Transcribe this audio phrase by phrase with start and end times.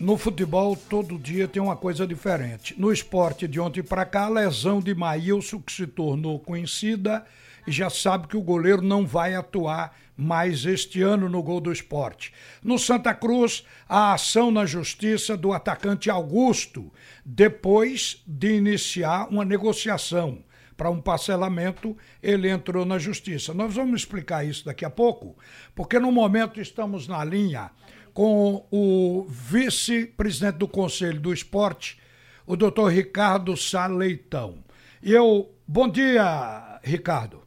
[0.00, 2.74] no futebol todo dia tem uma coisa diferente.
[2.80, 7.22] No esporte de ontem para cá, a lesão de Maílson, que se tornou conhecida,
[7.66, 11.70] e já sabe que o goleiro não vai atuar mais este ano no gol do
[11.70, 12.32] esporte.
[12.62, 16.90] No Santa Cruz, a ação na justiça do atacante Augusto,
[17.22, 20.42] depois de iniciar uma negociação
[20.78, 23.52] para um parcelamento, ele entrou na justiça.
[23.52, 25.36] Nós vamos explicar isso daqui a pouco,
[25.74, 27.70] porque no momento estamos na linha
[28.12, 32.00] com o vice-presidente do Conselho do Esporte,
[32.46, 34.62] o doutor Ricardo Saleitão.
[35.02, 37.42] E eu, bom dia, Ricardo.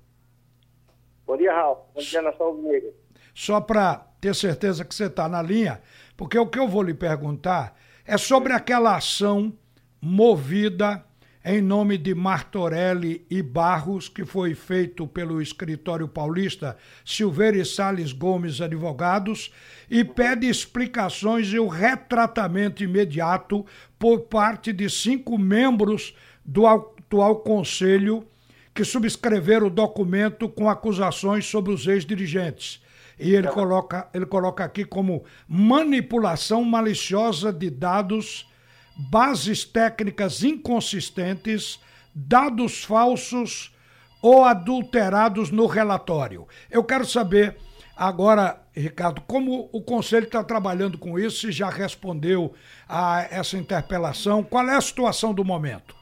[1.25, 1.77] Bom dia, Raul.
[1.93, 2.91] Bom dia, Nação Negra.
[3.33, 5.81] Só para ter certeza que você está na linha,
[6.15, 9.53] porque o que eu vou lhe perguntar é sobre aquela ação
[10.01, 11.03] movida
[11.45, 18.13] em nome de Martorelli e Barros, que foi feito pelo escritório paulista Silveira e Sales
[18.13, 19.51] Gomes Advogados,
[19.89, 23.65] e pede explicações e o retratamento imediato
[23.99, 28.25] por parte de cinco membros do atual conselho
[28.73, 32.81] que subscreveram o documento com acusações sobre os ex-dirigentes.
[33.19, 38.49] E ele coloca, ele coloca aqui como manipulação maliciosa de dados
[38.95, 41.79] bases técnicas inconsistentes,
[42.13, 43.75] dados falsos
[44.21, 46.47] ou adulterados no relatório.
[46.71, 47.57] Eu quero saber
[47.95, 52.53] agora, Ricardo, como o Conselho está trabalhando com isso, se já respondeu
[52.87, 55.95] a essa interpelação, qual é a situação do momento?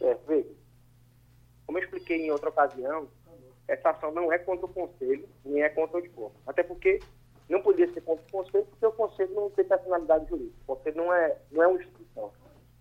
[0.00, 0.16] É,
[1.66, 3.08] como eu expliquei em outra ocasião,
[3.68, 6.10] essa ação não é contra o Conselho, nem é contra o de
[6.46, 7.00] Até porque
[7.48, 10.56] não podia ser contra o Conselho, porque o Conselho não tem personalidade jurídica.
[10.66, 11.85] O Conselho não é, não é instituição,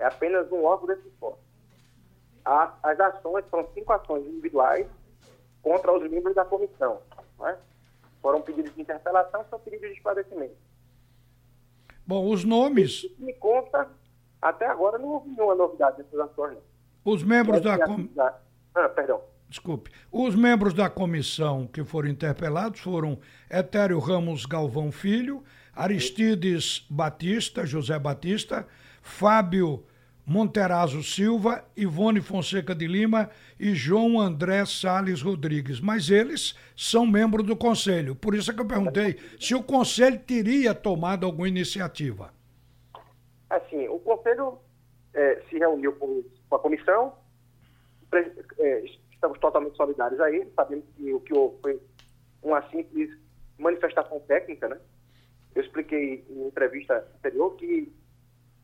[0.05, 1.39] é apenas um órgão desse esporte.
[2.45, 4.85] As ações são cinco ações individuais
[5.63, 7.01] contra os membros da comissão.
[7.43, 7.55] É?
[8.21, 10.55] Foram pedidos de interpelação, são pedidos de esclarecimento.
[12.05, 13.07] Bom, os nomes.
[13.17, 13.89] Me conta,
[14.39, 16.59] até agora não houve nenhuma novidade dessas ações.
[17.03, 17.83] Os membros da.
[17.83, 18.07] Com...
[18.75, 19.21] Ah, perdão.
[19.49, 19.91] Desculpe.
[20.11, 25.43] Os membros da comissão que foram interpelados foram Etério Ramos Galvão Filho,
[25.73, 28.67] Aristides Batista, José Batista,
[29.01, 29.83] Fábio
[30.25, 35.79] Monterazzo Silva, Ivone Fonseca de Lima e João André Sales Rodrigues.
[35.79, 38.15] Mas eles são membros do conselho.
[38.15, 42.33] Por isso é que eu perguntei se o conselho teria tomado alguma iniciativa.
[43.49, 44.57] Assim, o conselho
[45.13, 47.13] é, se reuniu com, com a comissão,
[48.59, 51.79] é, estamos totalmente solidários a ele, sabemos que o que houve foi
[52.41, 53.09] uma simples
[53.57, 54.77] manifestação técnica, né?
[55.53, 57.91] Eu expliquei em entrevista anterior que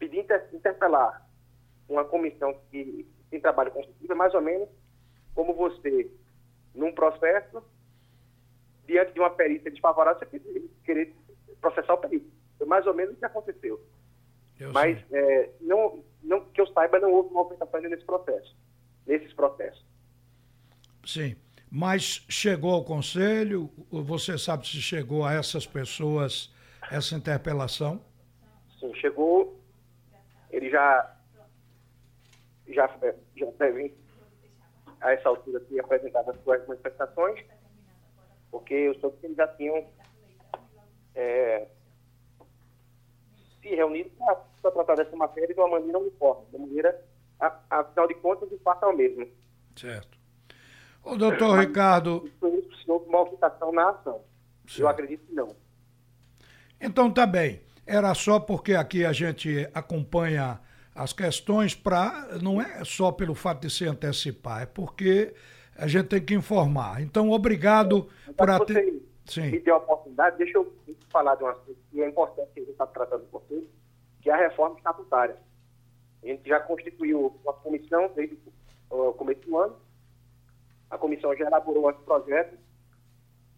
[0.01, 1.25] inter interpelar
[1.91, 4.69] uma comissão que tem trabalho consultivo é mais ou menos
[5.33, 6.09] como você,
[6.73, 7.63] num processo,
[8.85, 10.41] diante de uma perícia desfavorável, você
[10.83, 11.13] querer
[11.59, 12.29] processar o perito.
[12.57, 13.81] Foi mais ou menos o que aconteceu.
[14.59, 18.55] Eu Mas, é, não, não, que eu saiba, não houve movimentação nesse processo,
[19.07, 19.85] nesses processos.
[21.05, 21.35] Sim.
[21.69, 23.69] Mas chegou ao conselho?
[23.89, 26.53] Você sabe se chegou a essas pessoas
[26.91, 28.01] essa interpelação?
[28.77, 29.57] Sim, chegou.
[30.51, 31.15] Ele já
[32.73, 32.89] já,
[33.35, 33.93] já devem,
[34.99, 37.43] a essa altura, ter apresentado as suas manifestações,
[38.49, 39.87] porque eu soube que eles já tinham
[41.15, 41.67] é,
[43.61, 44.09] se reunido
[44.61, 47.05] para tratar dessa matéria de uma maneira uniforme, de uma maneira,
[47.69, 49.27] afinal de contas, o fato é o mesmo.
[49.75, 50.17] Certo.
[51.03, 52.29] O doutor Mas, Ricardo.
[52.87, 54.21] Houve movimentação na ação.
[54.67, 54.81] Certo.
[54.81, 55.55] Eu acredito que não.
[56.79, 57.61] Então tá bem.
[57.85, 60.59] Era só porque aqui a gente acompanha
[60.93, 62.39] as questões para.
[62.41, 65.33] Não é só pelo fato de se antecipar, é porque
[65.75, 67.01] a gente tem que informar.
[67.01, 69.01] Então, obrigado é, por atender.
[69.25, 69.51] Sim.
[69.51, 70.73] Me deu a oportunidade, deixa eu
[71.09, 73.63] falar de um assunto que é importante que a gente está tratando com vocês,
[74.21, 75.37] que é a reforma estatutária.
[76.23, 78.37] A gente já constituiu uma comissão desde
[78.89, 79.75] o começo do ano
[80.91, 82.57] a comissão já elaborou esse projeto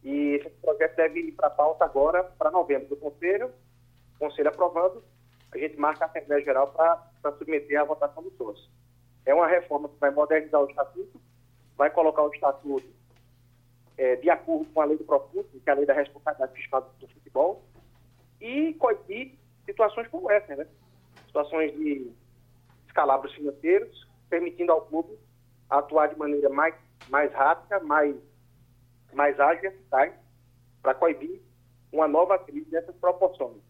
[0.04, 3.52] e esse projeto deve ir para a pauta agora, para novembro do Conselho.
[4.16, 5.04] O Conselho aprovando,
[5.52, 8.70] a gente marca a Assembleia Geral para submeter à votação dos todos.
[9.26, 11.22] É uma reforma que vai modernizar o Estatuto,
[11.78, 12.86] vai colocar o Estatuto
[13.98, 16.94] é, de acordo com a lei do Profut, que é a lei da responsabilidade fiscal
[17.00, 17.64] do futebol,
[18.42, 19.36] e coibir
[19.66, 20.68] situações como essa, né?
[21.28, 22.12] Situações de
[22.88, 25.18] escalabros financeiros, permitindo ao clube
[25.70, 26.76] atuar de maneira mais
[27.10, 28.16] mais rápida, mais,
[29.14, 30.14] mais ágil e eficaz
[30.82, 31.42] para coibir
[31.92, 33.62] uma nova crise dessas proporções.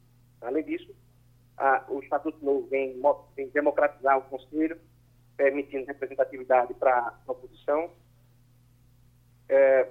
[0.42, 0.94] Além disso,
[1.58, 3.00] a, o Estatuto Novo vem,
[3.36, 4.80] vem, democratizar o Conselho,
[5.36, 7.92] permitindo representatividade para a oposição,
[9.50, 9.90] é,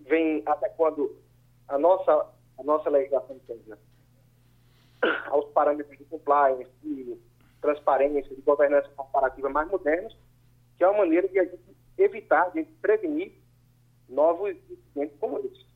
[0.00, 1.16] vem até quando
[1.68, 2.12] a nossa,
[2.58, 3.78] a nossa legislação interna
[5.30, 7.16] aos parâmetros de compliance, de
[7.60, 10.16] transparência, de governança corporativa mais modernos,
[10.76, 13.32] que é uma maneira de a gente evitar, de prevenir
[14.08, 15.69] novos incidentes como esse.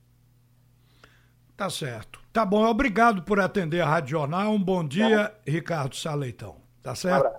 [1.56, 2.20] Tá certo.
[2.32, 4.52] Tá bom, obrigado por atender a Rádio Jornal.
[4.52, 5.34] Um bom dia, tá.
[5.46, 6.56] Ricardo Saleitão.
[6.82, 7.32] Tá certo?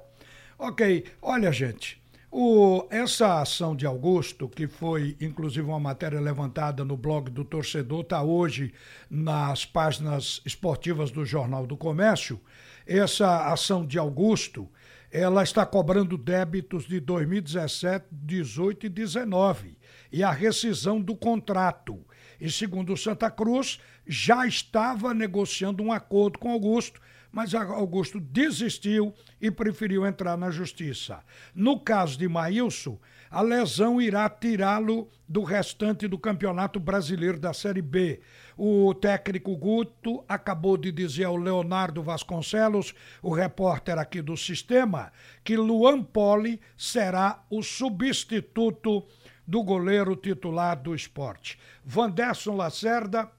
[0.58, 1.06] Ok.
[1.22, 2.02] Olha, gente,
[2.32, 8.02] o, essa ação de Augusto, que foi inclusive uma matéria levantada no blog do torcedor,
[8.02, 8.74] está hoje
[9.10, 12.40] nas páginas esportivas do Jornal do Comércio.
[12.88, 14.70] Essa ação de Augusto,
[15.12, 19.78] ela está cobrando débitos de 2017, 18 e 19
[20.12, 22.00] e a rescisão do contrato.
[22.40, 27.00] E segundo o Santa Cruz, já estava negociando um acordo com Augusto,
[27.32, 31.20] mas Augusto desistiu e preferiu entrar na justiça.
[31.54, 32.98] No caso de Maílson,
[33.30, 38.22] a lesão irá tirá-lo do restante do Campeonato Brasileiro da Série B.
[38.58, 45.12] O técnico Guto acabou de dizer ao Leonardo Vasconcelos, o repórter aqui do sistema,
[45.44, 49.06] que Luan Poli será o substituto
[49.48, 51.60] do goleiro titular do esporte.
[51.84, 53.30] Vanderson Lacerda.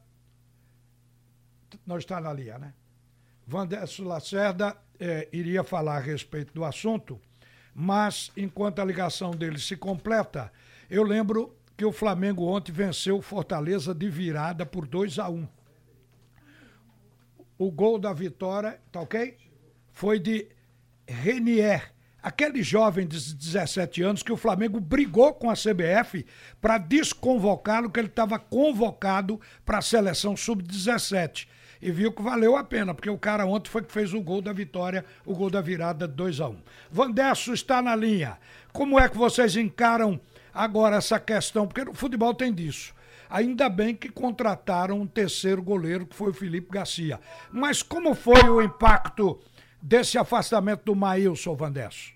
[1.87, 2.75] Não está na linha, né?
[3.47, 7.21] Vanderson Lacerda eh, iria falar a respeito do assunto,
[7.75, 10.53] mas enquanto a ligação dele se completa,
[10.89, 15.35] eu lembro que o Flamengo ontem venceu o Fortaleza de virada por 2 a 1
[15.35, 15.49] um.
[17.59, 19.37] O gol da vitória, tá ok?
[19.93, 20.49] Foi de
[21.07, 21.96] Renier
[22.27, 26.27] aquele jovem de 17 anos que o Flamengo brigou com a CBF
[26.61, 31.47] para desconvocá-lo, que ele estava convocado para a seleção sub-17.
[31.81, 34.43] E viu que valeu a pena, porque o cara ontem foi que fez o gol
[34.43, 36.59] da vitória, o gol da virada 2 a 1 um.
[36.91, 38.39] Vandesso está na linha.
[38.73, 40.21] Como é que vocês encaram
[40.53, 41.65] agora essa questão?
[41.65, 42.93] Porque o futebol tem disso.
[43.31, 47.21] Ainda bem que contrataram um terceiro goleiro, que foi o Felipe Garcia.
[47.53, 49.39] Mas como foi o impacto
[49.81, 52.16] desse afastamento do Maílson, Vandesso?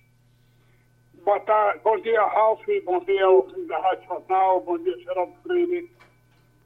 [1.31, 5.88] Boa tarde, bom dia, Ralf, bom dia ao da Rádio Jornal, bom dia, Geraldo Freire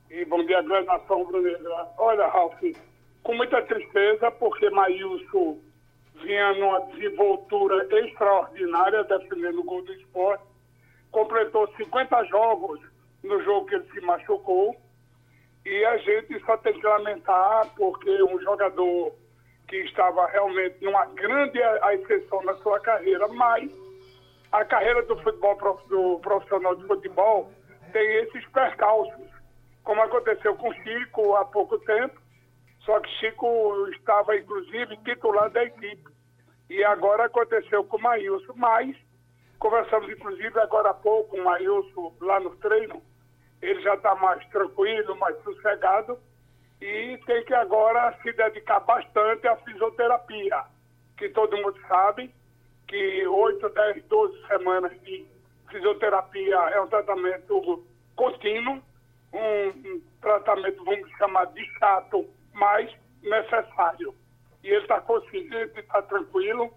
[0.09, 1.87] e bom dia, grande nação brasileira.
[1.99, 2.59] Olha, Ralf,
[3.23, 5.59] com muita tristeza, porque Maílson
[6.15, 10.45] vinha numa desenvoltura extraordinária, defendendo o gol do esporte,
[11.11, 12.81] completou 50 jogos
[13.23, 14.75] no jogo que ele se machucou,
[15.67, 19.13] e a gente só tem que lamentar, porque um jogador
[19.69, 23.84] que estava realmente numa grande ascensão na sua carreira, mas
[24.55, 25.57] a carreira do futebol
[25.89, 27.51] do profissional de futebol
[27.93, 29.29] tem esses percalços,
[29.83, 32.21] como aconteceu com Chico há pouco tempo,
[32.85, 36.05] só que Chico estava inclusive titular da equipe.
[36.71, 38.97] E agora aconteceu com o Maílson, mas
[39.59, 43.03] conversamos inclusive agora há pouco com o Maílson lá no treino,
[43.61, 46.17] ele já está mais tranquilo, mais sossegado
[46.81, 50.63] e tem que agora se dedicar bastante à fisioterapia,
[51.19, 52.33] que todo mundo sabe
[52.95, 55.27] que 8, 10, 12 semanas de
[55.69, 58.81] fisioterapia é um tratamento contínuo,
[59.33, 62.89] um, um tratamento, vamos chamar de chato, mas
[63.21, 64.15] necessário.
[64.63, 66.73] E ele está consciente, está tranquilo,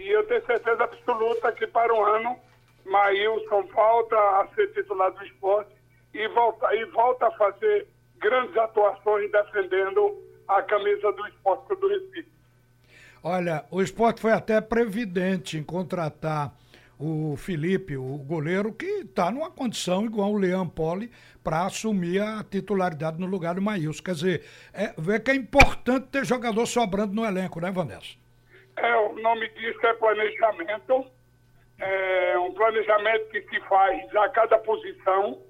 [0.00, 2.36] e eu tenho certeza absoluta que para o ano,
[2.84, 5.76] Maílson volta a ser titular do esporte
[6.12, 7.86] e volta, e volta a fazer
[8.16, 12.31] grandes atuações defendendo a camisa do esporte do Recife.
[13.24, 16.52] Olha, o esporte foi até previdente em contratar
[16.98, 21.10] o Felipe, o goleiro, que está numa condição igual o Leão Poli
[21.42, 24.02] para assumir a titularidade no lugar do Maílson.
[24.02, 28.16] Quer dizer, é, vê que é importante ter jogador sobrando no elenco, né, Vanessa?
[28.76, 31.04] É, o nome disso é planejamento.
[31.78, 35.40] É um planejamento que se faz a cada posição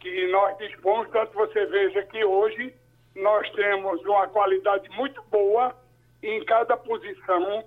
[0.00, 1.08] que nós dispomos.
[1.10, 2.74] Tanto você veja que hoje
[3.14, 5.81] nós temos uma qualidade muito boa
[6.22, 7.64] em cada posição,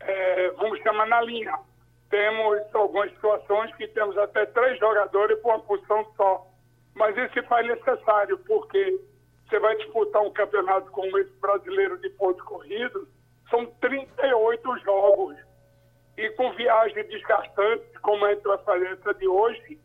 [0.00, 1.58] é, vamos chamar na linha.
[2.08, 6.46] Temos algumas situações que temos até três jogadores por uma posição só.
[6.94, 9.00] Mas isso faz necessário, porque
[9.48, 13.08] você vai disputar um campeonato como esse brasileiro de pontos corridos,
[13.50, 15.36] são 38 jogos.
[16.16, 19.78] E com viagem desgastante, como a vai fazer essa de hoje,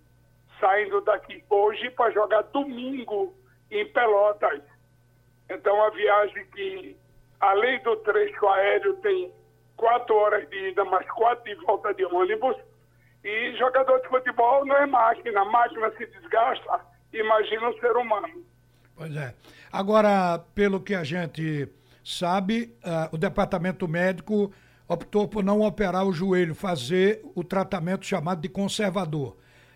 [0.59, 3.33] saindo daqui hoje para jogar domingo
[3.71, 4.61] em Pelotas.
[5.49, 6.97] Então, a viagem que
[7.39, 9.31] além do trecho aéreo, tem
[9.75, 12.55] quatro horas de ida, mais quatro de volta de ônibus.
[13.23, 16.79] E jogador de futebol não é máquina, a máquina se desgasta,
[17.13, 18.45] imagina um ser humano.
[18.95, 19.33] Pois é.
[19.71, 21.67] Agora, pelo que a gente
[22.03, 24.51] sabe, uh, o departamento médico
[24.87, 29.35] optou por não operar o joelho, fazer o tratamento chamado de conservador.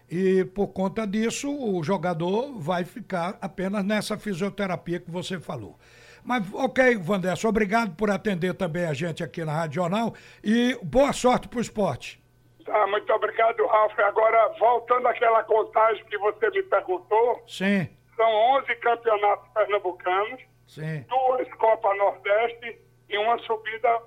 [0.10, 5.78] E por conta disso, o jogador vai ficar apenas nessa fisioterapia que você falou.
[6.24, 10.14] Mas, ok, Vanderson, obrigado por atender também a gente aqui na Rádio Jornal
[10.44, 12.22] e boa sorte pro esporte.
[12.66, 14.00] Tá, muito obrigado, Ralf.
[14.00, 17.44] Agora, voltando àquela contagem que você me perguntou.
[17.48, 17.90] Sim.
[18.16, 21.04] São 11 campeonatos pernambucanos, Sim.
[21.10, 24.02] duas Copas Nordeste e uma subida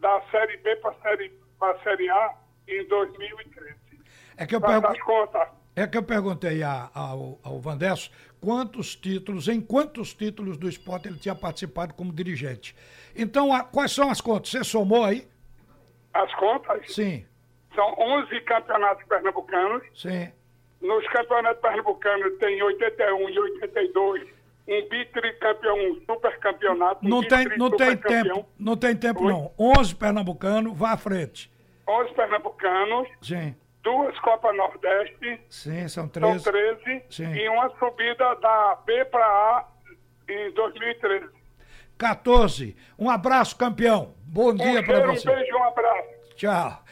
[0.00, 2.34] da Série B para a série, pra série A
[2.66, 3.74] em 2013.
[4.36, 5.48] É que eu, Faz pergu as contas.
[5.80, 8.10] É que eu perguntei a- ao, ao Vandesso
[8.40, 12.74] quantos títulos, em quantos títulos do esporte ele tinha participado como dirigente.
[13.14, 14.50] Então, a- quais são as contas?
[14.50, 15.26] Você somou aí?
[16.12, 17.24] As contas Sim,
[17.74, 19.82] são 11 campeonatos pernambucanos.
[19.94, 20.30] sim.
[20.80, 24.26] Nos campeonatos pernambucanos tem 81 e 82,
[24.66, 27.04] um bitricampeão, um supercampeonato.
[27.04, 29.30] um Não tem, bitri não tem tempo, não tem tempo Oi?
[29.32, 29.52] não.
[29.58, 31.52] 11 pernambucano, vá à frente.
[31.86, 36.44] 11 pernambucanos, Sim, duas Copas Nordeste, sim, são são 13.
[36.44, 37.32] 13, Sim.
[37.34, 39.64] e uma subida da B para A
[40.28, 41.28] em 2013.
[41.98, 42.76] 14.
[42.98, 44.14] Um abraço, campeão.
[44.24, 45.34] Bom Um dia para cheiro, um você.
[45.34, 46.08] beijo um abraço.
[46.36, 46.82] Tchau.